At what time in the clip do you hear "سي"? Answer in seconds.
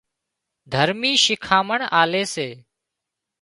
2.33-2.49